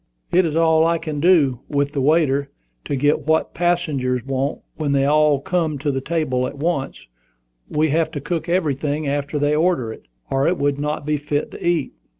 [0.31, 2.49] "It is all I can do, with the waiter,
[2.85, 7.05] to get what the passengers want when they all come to the table at once.
[7.69, 11.51] We have to cook everything after they order it, or it would not be fit
[11.51, 11.93] to eat."